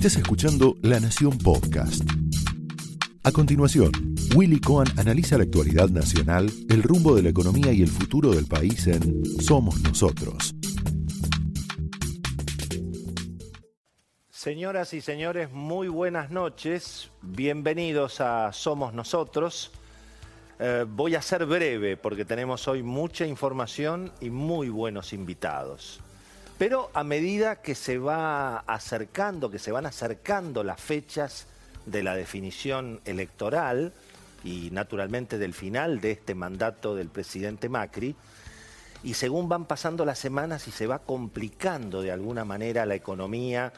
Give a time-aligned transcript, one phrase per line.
[0.00, 2.02] Estás escuchando La Nación Podcast.
[3.22, 3.92] A continuación,
[4.34, 8.46] Willy Cohen analiza la actualidad nacional, el rumbo de la economía y el futuro del
[8.46, 10.54] país en Somos Nosotros.
[14.30, 17.10] Señoras y señores, muy buenas noches.
[17.20, 19.70] Bienvenidos a Somos Nosotros.
[20.60, 26.00] Eh, voy a ser breve porque tenemos hoy mucha información y muy buenos invitados.
[26.60, 31.46] Pero a medida que se va acercando, que se van acercando las fechas
[31.86, 33.94] de la definición electoral
[34.44, 38.14] y naturalmente del final de este mandato del presidente Macri,
[39.02, 43.72] y según van pasando las semanas y se va complicando de alguna manera la economía,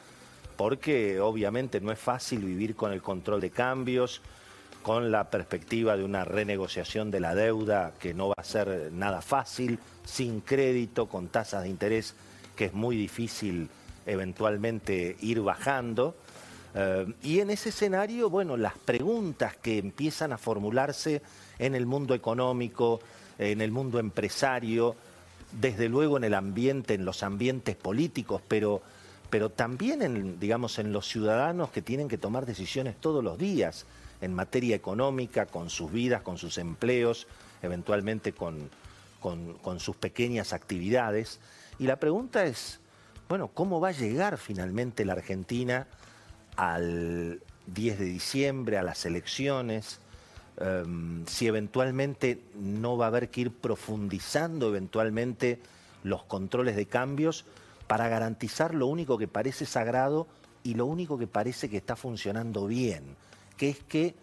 [0.56, 4.22] porque obviamente no es fácil vivir con el control de cambios,
[4.82, 9.22] con la perspectiva de una renegociación de la deuda que no va a ser nada
[9.22, 12.16] fácil, sin crédito, con tasas de interés
[12.56, 13.68] que es muy difícil
[14.06, 16.16] eventualmente ir bajando.
[16.74, 21.22] Eh, y en ese escenario, bueno, las preguntas que empiezan a formularse
[21.58, 23.00] en el mundo económico,
[23.38, 24.96] en el mundo empresario,
[25.60, 28.82] desde luego en el ambiente, en los ambientes políticos, pero,
[29.30, 33.86] pero también en, digamos, en los ciudadanos que tienen que tomar decisiones todos los días
[34.20, 37.26] en materia económica, con sus vidas, con sus empleos,
[37.60, 38.70] eventualmente con,
[39.20, 41.40] con sus pequeñas actividades.
[41.82, 42.78] Y la pregunta es,
[43.28, 45.88] bueno, ¿cómo va a llegar finalmente la Argentina
[46.54, 49.98] al 10 de diciembre, a las elecciones?
[50.58, 55.58] Em, si eventualmente no va a haber que ir profundizando eventualmente
[56.04, 57.46] los controles de cambios
[57.88, 60.28] para garantizar lo único que parece sagrado
[60.62, 63.16] y lo único que parece que está funcionando bien,
[63.56, 64.14] que es que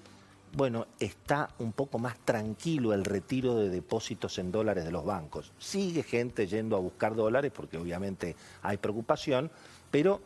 [0.54, 5.52] bueno, está un poco más tranquilo el retiro de depósitos en dólares de los bancos.
[5.60, 9.52] Sigue gente yendo a buscar dólares porque obviamente hay preocupación,
[9.92, 10.22] pero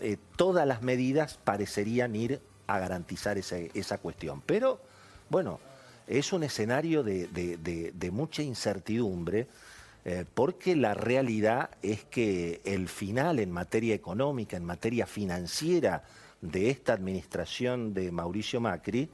[0.00, 4.42] eh, todas las medidas parecerían ir a garantizar esa, cuestión.
[4.46, 4.80] Pero,
[5.28, 5.60] bueno,
[6.06, 9.48] es un escenario de, mucha incertidumbre.
[10.06, 16.04] Eh, porque la realidad es que el final en materia económica, en materia financiera
[16.42, 19.08] de esta administración de Mauricio Macri,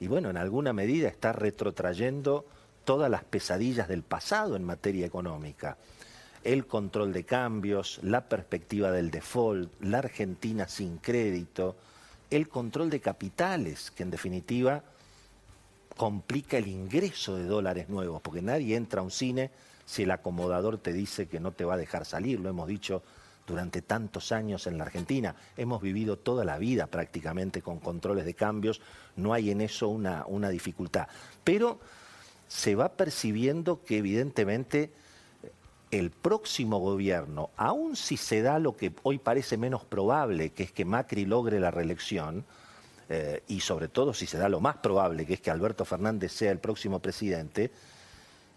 [0.00, 2.46] y bueno, en alguna medida está retrotrayendo
[2.84, 5.76] todas las pesadillas del pasado en materia económica.
[6.42, 11.76] El control de cambios, la perspectiva del default, la Argentina sin crédito,
[12.30, 14.82] el control de capitales, que en definitiva
[15.98, 19.50] complica el ingreso de dólares nuevos, porque nadie entra a un cine
[19.84, 23.02] si el acomodador te dice que no te va a dejar salir, lo hemos dicho
[23.50, 25.34] durante tantos años en la Argentina.
[25.56, 28.80] Hemos vivido toda la vida prácticamente con controles de cambios,
[29.16, 31.08] no hay en eso una, una dificultad.
[31.44, 31.80] Pero
[32.48, 34.90] se va percibiendo que evidentemente
[35.90, 40.72] el próximo gobierno, aun si se da lo que hoy parece menos probable, que es
[40.72, 42.44] que Macri logre la reelección,
[43.08, 46.30] eh, y sobre todo si se da lo más probable, que es que Alberto Fernández
[46.32, 47.72] sea el próximo presidente,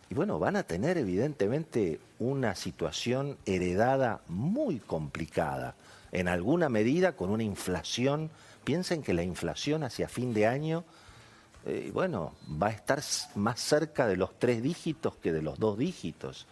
[0.09, 5.75] y bueno, van a tener evidentemente una situación heredada muy complicada,
[6.11, 8.29] en alguna medida con una inflación.
[8.63, 10.83] Piensen que la inflación hacia fin de año,
[11.65, 13.01] eh, bueno, va a estar
[13.35, 16.45] más cerca de los tres dígitos que de los dos dígitos,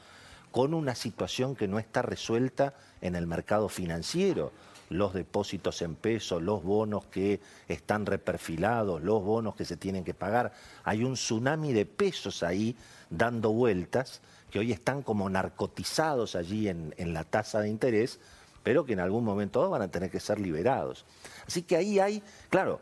[0.51, 4.51] con una situación que no está resuelta en el mercado financiero
[4.91, 10.13] los depósitos en pesos, los bonos que están reperfilados, los bonos que se tienen que
[10.13, 10.53] pagar.
[10.83, 12.75] Hay un tsunami de pesos ahí
[13.09, 18.19] dando vueltas que hoy están como narcotizados allí en, la tasa de interés,
[18.63, 21.05] pero que en algún momento van a tener que ser liberados.
[21.47, 22.81] Así que ahí hay, claro,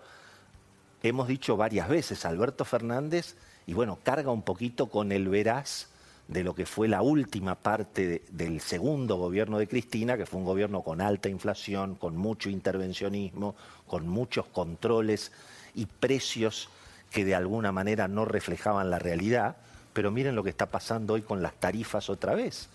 [1.04, 3.36] hemos dicho varias veces, Alberto Fernández,
[3.68, 5.88] y bueno, carga un poquito con el veraz
[6.30, 10.46] de lo que fue la última parte del segundo gobierno de Cristina, que fue un
[10.46, 13.56] gobierno con alta inflación, con mucho intervencionismo,
[13.88, 15.32] con muchos controles
[15.74, 16.70] y precios
[17.10, 19.58] que de alguna manera no reflejaban la realidad.
[19.92, 22.70] Pero miren lo que está pasando hoy con las tarifas otra vez.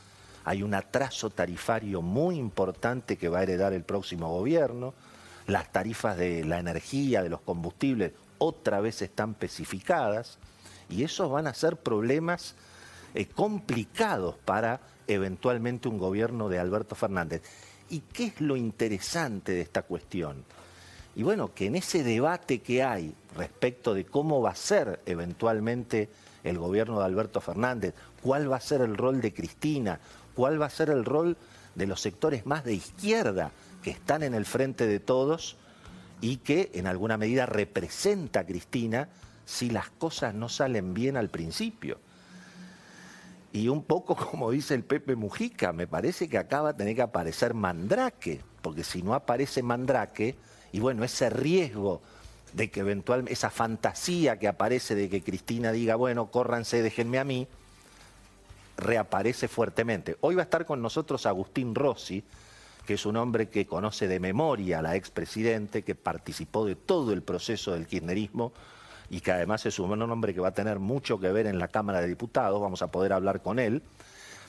[0.45, 4.95] Hay un atraso tarifario muy importante que va a heredar el próximo gobierno.
[5.47, 10.39] Las tarifas de la energía, de los combustibles, otra vez están especificadas.
[10.91, 12.57] Y esos van a ser problemas
[13.15, 17.43] eh, complicados para eventualmente un gobierno de Alberto Fernández.
[17.91, 20.45] ¿Y qué es lo interesante de esta cuestión?
[21.17, 26.09] Y bueno, que en ese debate que hay respecto de cómo va a ser eventualmente
[26.43, 30.01] el gobierno de Alberto Fernández, cuál va a ser el rol de Cristina,
[30.35, 31.37] cuál va a ser el rol
[31.75, 33.53] de los sectores más de izquierda
[33.83, 35.57] que están en el frente de todos
[36.21, 39.09] y que en alguna medida representa a Cristina
[39.45, 41.99] si las cosas no salen bien al principio.
[43.55, 46.97] Y un poco como dice el Pepe Mujica, me parece que acá va a tener
[46.97, 50.35] que aparecer Mandrake, porque si no aparece Mandrake
[50.73, 52.03] Y bueno, ese riesgo
[52.53, 57.25] de que eventualmente, esa fantasía que aparece de que Cristina diga, bueno, córranse, déjenme a
[57.25, 57.47] mí,
[58.77, 60.17] reaparece fuertemente.
[60.21, 62.25] Hoy va a estar con nosotros Agustín Rossi,
[62.87, 67.13] que es un hombre que conoce de memoria a la expresidente, que participó de todo
[67.13, 68.53] el proceso del kirchnerismo
[69.15, 71.69] y que además es un hombre que va a tener mucho que ver en la
[71.69, 73.81] Cámara de Diputados, vamos a poder hablar con él.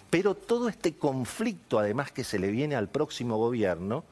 [0.10, 4.04] Pero todo este conflicto, además que se le viene al próximo gobierno,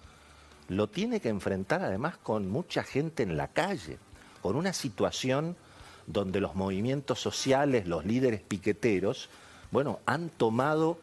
[0.67, 3.97] lo tiene que enfrentar además con mucha gente en la calle,
[4.44, 5.55] con una situación
[6.05, 9.29] donde los movimientos sociales, los líderes piqueteros,
[9.71, 11.00] bueno, han tomado,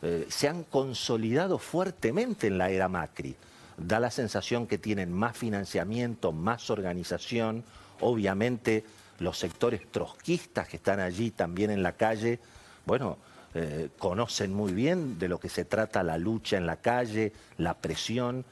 [0.00, 3.36] eh, se han consolidado fuertemente en la era Macri.
[3.76, 7.64] Da la sensación que tienen más financiamiento, más organización,
[8.00, 8.84] obviamente
[9.18, 12.40] los sectores trotskistas que están allí también en la calle,
[12.86, 13.18] bueno,
[13.54, 17.74] eh, conocen muy bien de lo que se trata la lucha en la calle, la
[17.74, 18.44] presión,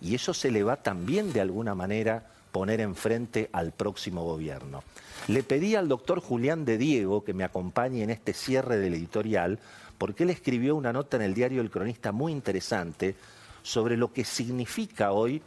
[0.00, 4.82] y eso se le va también de alguna manera poner enfrente al próximo gobierno.
[5.28, 9.58] Le pedí al doctor Julián de Diego que me acompañe en este cierre del editorial,
[9.98, 13.14] porque él escribió una nota en el diario El Cronista muy interesante
[13.62, 15.42] sobre lo que significa hoy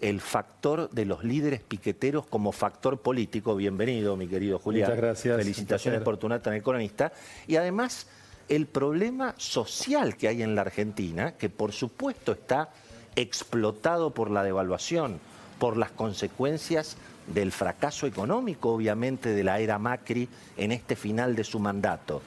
[0.00, 3.54] el factor de los líderes piqueteros como factor político.
[3.54, 4.88] Bienvenido, mi querido Julián.
[4.88, 5.36] Muchas gracias.
[5.36, 7.12] Felicitaciones por tu nota en El Cronista.
[7.46, 8.06] Y además,
[8.48, 12.70] el problema social que hay en la Argentina, que por supuesto está
[13.14, 15.20] explotado por la devaluación,
[15.58, 16.96] por las consecuencias
[17.26, 22.22] del fracaso económico, obviamente, de la era Macri en este final de su mandato,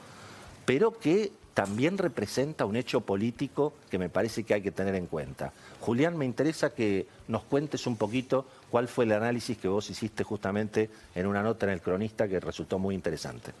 [0.64, 5.06] pero que también representa un hecho político que me parece que hay que tener en
[5.06, 5.52] cuenta.
[5.80, 10.24] Julián, me interesa que nos cuentes un poquito cuál fue el análisis que vos hiciste
[10.24, 13.52] justamente en una nota en el cronista que resultó muy interesante.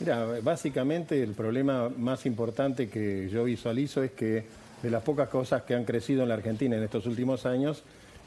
[0.00, 4.44] Mira, básicamente el problema más importante que yo visualizo es que
[4.82, 7.82] de las pocas cosas que han crecido en la Argentina en estos últimos años,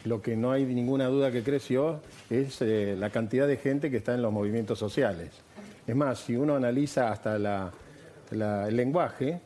[0.06, 2.00] lo que no hay ninguna duda que creció
[2.30, 5.30] es eh, la cantidad de gente que está en los movimientos sociales.
[5.86, 7.38] Es más, si uno analiza hasta
[8.32, 9.40] el lenguaje,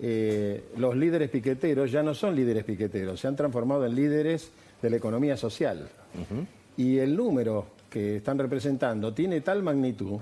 [0.00, 4.90] eh, los líderes piqueteros ya no son líderes piqueteros, se han transformado en líderes de
[4.90, 5.88] la economía social.
[6.76, 10.20] Y el número que están representando tiene tal magnitud,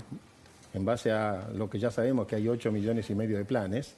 [0.73, 3.95] en base a lo que ya sabemos que hay 8 millones y medio de planes,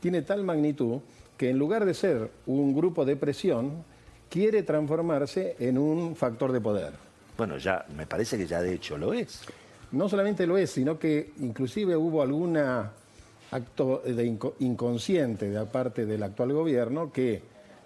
[0.00, 1.00] tiene tal magnitud
[1.36, 3.84] que en lugar de ser un grupo de presión,
[4.30, 6.92] quiere transformarse en un factor de poder.
[7.36, 9.42] Bueno, ya me parece que ya de hecho lo es.
[9.92, 12.56] No solamente lo es, sino que inclusive hubo algún
[13.50, 17.42] acto de inconsciente de parte del actual gobierno que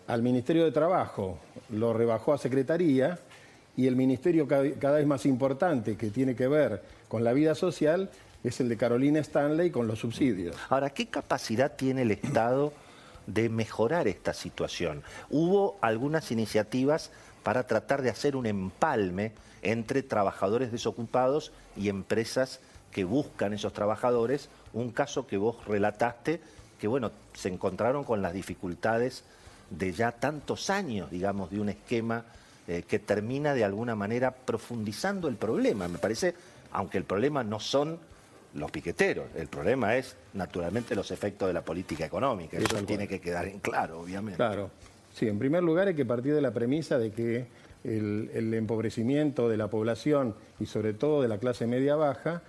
[0.07, 1.39] al Ministerio de Trabajo
[1.71, 3.19] lo rebajó a Secretaría
[3.77, 8.11] y el ministerio cada vez más importante que tiene que ver con la vida social
[8.43, 10.57] es el de Carolina Stanley con los subsidios.
[10.69, 12.73] Ahora, ¿qué capacidad tiene el Estado
[13.27, 15.03] de mejorar esta situación.
[15.31, 17.11] Hubo algunas iniciativas
[17.43, 19.33] para tratar de hacer un empalme
[19.63, 22.61] entre trabajadores desocupados y empresas
[22.91, 26.41] que buscan esos trabajadores, un caso que vos relataste,
[26.79, 29.25] que bueno, se encontraron con las dificultades
[29.71, 32.25] de ya tantos años, digamos, de un esquema
[32.67, 35.89] eh, que termina de alguna manera profundizando el problema.
[35.89, 36.35] Me parece,
[36.73, 37.99] aunque el problema no son
[38.55, 39.27] los piqueteros.
[39.37, 42.59] El problema es, naturalmente, los efectos de la política económica.
[42.59, 44.37] Eso tiene que quedar en claro, obviamente.
[44.37, 44.71] Claro.
[45.15, 47.47] Sí, en primer lugar hay que partir de la premisa de que
[47.85, 52.43] el, empobrecimiento de la población y sobre todo de la clase media-baja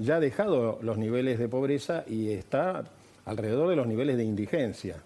[0.00, 2.84] ya ha dejado los niveles de pobreza y está
[3.24, 4.96] alrededor de los niveles de indigencia.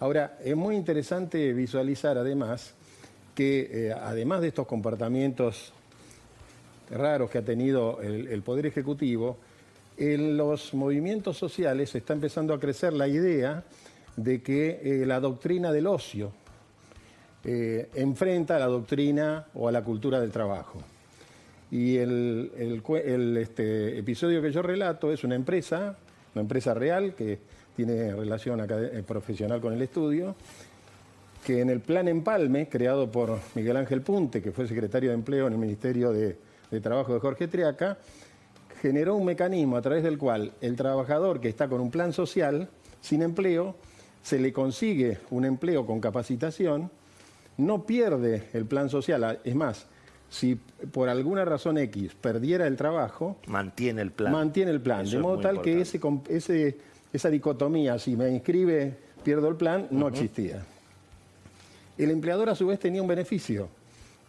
[0.00, 2.74] Ahora, es muy interesante visualizar además
[3.34, 5.72] que eh, además de estos comportamientos
[6.90, 9.38] raros que ha tenido el Poder Ejecutivo,
[9.96, 13.64] en los movimientos sociales está empezando a crecer la idea
[14.16, 16.32] de que eh, la doctrina del ocio
[17.44, 20.80] eh, enfrenta a la doctrina o a la cultura del trabajo.
[21.72, 22.52] Y el,
[23.38, 25.96] este, episodio que yo relato es una empresa,
[26.34, 27.38] una empresa real que
[27.74, 30.36] tiene relación eh, profesional con el estudio,
[31.46, 35.46] que en el plan Empalme, creado por Miguel Ángel Punte, que fue secretario de Empleo
[35.46, 36.36] en el Ministerio de,
[36.70, 37.96] de Trabajo de Jorge Triaca,
[38.82, 42.68] generó un mecanismo a través del cual el trabajador que está con un plan social,
[43.00, 43.76] sin empleo,
[44.22, 46.90] se le consigue un empleo con capacitación,
[47.56, 49.86] no pierde el plan social, es más,
[50.32, 50.58] si
[50.92, 54.32] por alguna razón X perdiera el trabajo, mantiene el plan.
[54.32, 56.78] Mantiene el plan, de modo tal que ese,
[57.12, 60.64] esa dicotomía, si me inscribe, pierdo el plan, no existía.
[61.98, 63.68] El empleador a su vez tenía un beneficio,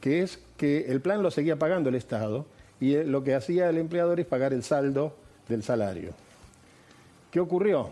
[0.01, 2.45] que es que el plan lo seguía pagando el Estado
[2.81, 5.15] y lo que hacía el empleador es pagar el saldo
[5.47, 6.11] del salario.
[7.31, 7.91] ¿Qué ocurrió?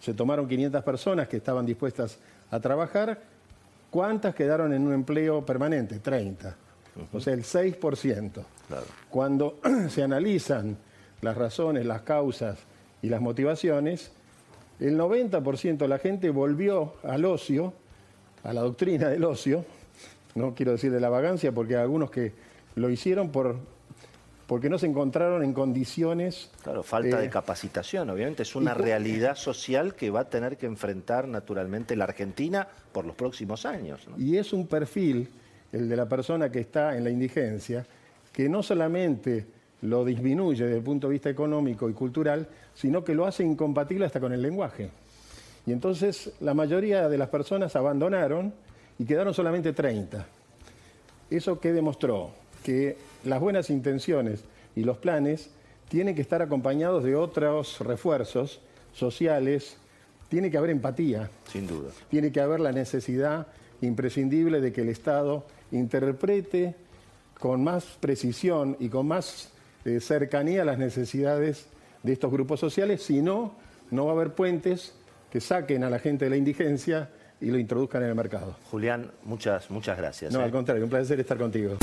[0.00, 2.16] Se tomaron 500 personas que estaban dispuestas
[2.52, 3.18] a trabajar,
[3.94, 6.00] ¿Cuántas quedaron en un empleo permanente?
[6.00, 6.56] 30.
[7.12, 8.44] O sea, el 6%.
[9.10, 9.58] Cuando
[9.88, 10.76] se analizan
[11.20, 12.58] las razones, las causas
[13.02, 14.12] y las motivaciones,
[14.80, 17.72] el 90% de la gente volvió al ocio,
[18.42, 19.64] a la doctrina del ocio,
[20.34, 22.32] no quiero decir de la vagancia, porque hay algunos que
[22.74, 23.56] lo hicieron por,
[24.46, 26.50] porque no se encontraron en condiciones...
[26.62, 31.28] Claro, falta de capacitación, obviamente es una realidad social que va a tener que enfrentar
[31.28, 34.06] naturalmente la Argentina por los próximos años.
[34.18, 35.30] Y es un perfil,
[35.74, 37.84] el de la persona que está en la indigencia,
[38.32, 39.44] que no solamente
[39.82, 44.06] lo disminuye desde el punto de vista económico y cultural, sino que lo hace incompatible
[44.06, 44.90] hasta con el lenguaje.
[45.66, 48.54] Y entonces la mayoría de las personas abandonaron
[48.98, 50.26] y quedaron solamente 30.
[51.30, 52.30] ¿Eso qué demostró?
[52.62, 54.44] Que las buenas intenciones
[54.76, 55.50] y los planes
[55.88, 58.60] tienen que estar acompañados de otros refuerzos
[58.92, 59.76] sociales,
[60.28, 61.30] tiene que haber empatía.
[61.50, 61.90] Sin duda.
[62.10, 63.48] Tiene que haber la necesidad
[63.80, 66.74] imprescindible de que el Estado interprete
[67.38, 69.50] con más precisión y con más
[69.84, 71.66] eh, cercanía a las necesidades
[72.02, 73.54] de estos grupos sociales, si no,
[73.90, 74.94] no va a haber puentes
[75.30, 78.56] que saquen a la gente de la indigencia y lo introduzcan en el mercado.
[78.70, 80.32] Julián, muchas, muchas gracias.
[80.32, 80.52] No, al eh.
[80.52, 81.76] contrario, un placer estar contigo.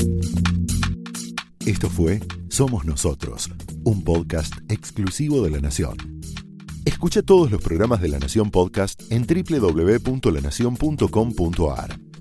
[1.66, 3.48] Esto fue Somos Nosotros,
[3.84, 5.96] un podcast exclusivo de La Nación.
[6.84, 12.11] Escucha todos los programas de La Nación Podcast en www.lanacion.com.ar.